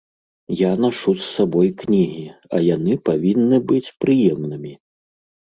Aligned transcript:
Я 0.59 0.69
нашу 0.85 1.13
з 1.19 1.21
сабой 1.35 1.69
кнігі, 1.81 2.23
а 2.57 2.63
яны 2.75 2.97
павінны 3.11 3.61
быць 3.71 3.93
прыемнымі. 4.01 4.73